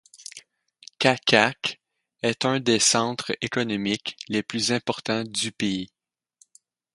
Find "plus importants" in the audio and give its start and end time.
4.41-5.23